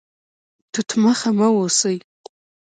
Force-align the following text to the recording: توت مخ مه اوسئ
توت 0.73 0.89
مخ 1.03 1.19
مه 1.37 1.47
اوسئ 1.55 1.97